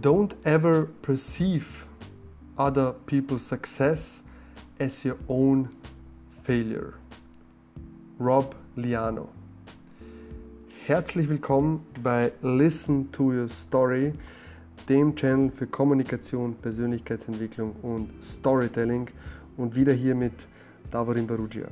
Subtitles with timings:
[0.00, 1.86] Don't ever perceive
[2.58, 4.20] other people's success
[4.78, 5.70] as your own
[6.42, 6.94] failure.
[8.18, 9.28] Rob Liano.
[10.84, 14.12] Herzlich willkommen bei Listen to Your Story,
[14.88, 19.08] dem Channel für Kommunikation, Persönlichkeitsentwicklung und Storytelling
[19.56, 20.34] und wieder hier mit
[20.90, 21.68] Davorin Barugia.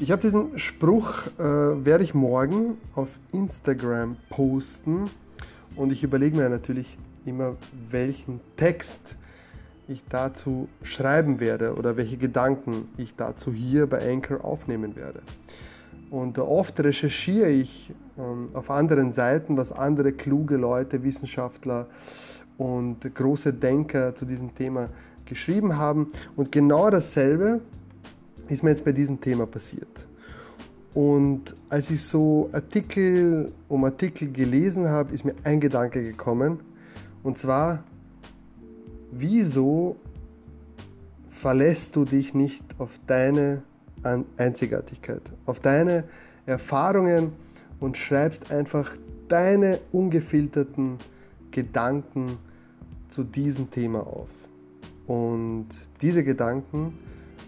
[0.00, 5.08] Ich habe diesen Spruch, äh, werde ich morgen auf Instagram posten
[5.76, 6.98] und ich überlege mir natürlich
[7.28, 7.56] immer,
[7.90, 9.00] welchen Text
[9.88, 15.20] ich dazu schreiben werde oder welche Gedanken ich dazu hier bei Anchor aufnehmen werde.
[16.10, 21.86] Und oft recherchiere ich ähm, auf anderen Seiten, was andere kluge Leute, Wissenschaftler
[22.56, 24.88] und große Denker zu diesem Thema
[25.26, 26.08] geschrieben haben.
[26.36, 27.60] Und genau dasselbe
[28.48, 30.06] ist mir jetzt bei diesem Thema passiert.
[30.94, 36.60] Und als ich so Artikel um Artikel gelesen habe, ist mir ein Gedanke gekommen.
[37.22, 37.82] Und zwar,
[39.10, 39.96] wieso
[41.30, 43.62] verlässt du dich nicht auf deine
[44.36, 46.04] Einzigartigkeit, auf deine
[46.46, 47.32] Erfahrungen
[47.80, 48.90] und schreibst einfach
[49.28, 50.96] deine ungefilterten
[51.50, 52.38] Gedanken
[53.08, 54.28] zu diesem Thema auf.
[55.06, 55.68] Und
[56.00, 56.98] diese Gedanken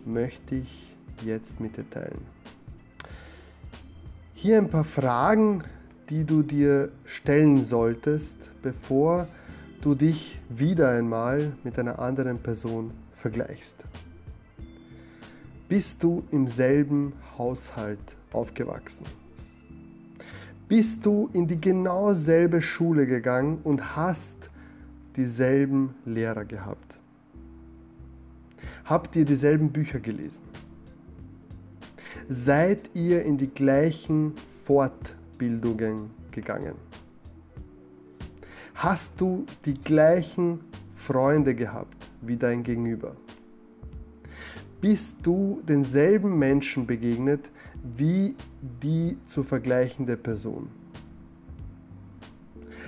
[0.04, 0.94] möchte ich
[1.24, 2.20] jetzt mit dir teilen.
[4.34, 5.62] Hier ein paar Fragen,
[6.08, 9.39] die du dir stellen solltest, bevor du
[9.94, 13.76] dich wieder einmal mit einer anderen Person vergleichst.
[15.68, 17.98] Bist du im selben Haushalt
[18.32, 19.06] aufgewachsen?
[20.68, 24.36] Bist du in die genau selbe Schule gegangen und hast
[25.16, 26.98] dieselben Lehrer gehabt?
[28.84, 30.42] Habt ihr dieselben Bücher gelesen?
[32.28, 34.34] Seid ihr in die gleichen
[34.64, 36.74] Fortbildungen gegangen?
[38.82, 40.60] Hast du die gleichen
[40.94, 43.14] Freunde gehabt wie dein Gegenüber?
[44.80, 47.50] Bist du denselben Menschen begegnet
[47.84, 48.34] wie
[48.82, 50.70] die zu vergleichende Person?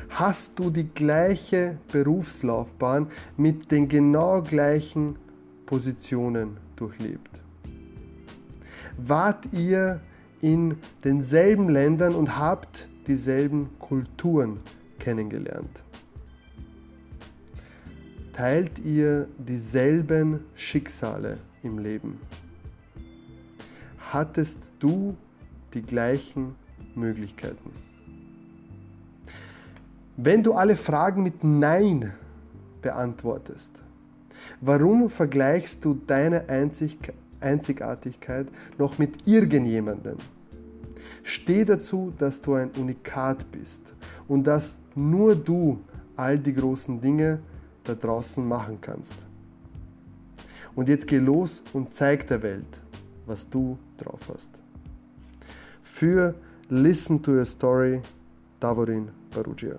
[0.09, 5.17] Hast du die gleiche Berufslaufbahn mit den genau gleichen
[5.67, 7.43] Positionen durchlebt?
[8.97, 10.01] Wart ihr
[10.41, 14.59] in denselben Ländern und habt dieselben Kulturen
[15.03, 15.83] kennengelernt?
[18.33, 22.19] Teilt ihr dieselben Schicksale im Leben?
[23.99, 25.15] Hattest du
[25.75, 26.55] die gleichen
[26.95, 27.73] Möglichkeiten?
[30.17, 32.13] Wenn du alle Fragen mit Nein
[32.81, 33.83] beantwortest,
[34.61, 36.45] Warum vergleichst du deine
[37.41, 38.47] Einzigartigkeit
[38.79, 40.17] noch mit irgendjemandem?
[41.25, 43.81] Steh dazu, dass du ein Unikat bist
[44.29, 45.81] und dass nur du
[46.17, 47.41] all die großen Dinge
[47.85, 49.15] da draußen machen kannst.
[50.75, 52.81] Und jetzt geh los und zeig der Welt,
[53.27, 54.51] was du drauf hast.
[55.83, 56.35] Für
[56.69, 58.01] Listen to Your Story,
[58.61, 59.77] Davorin Barugia.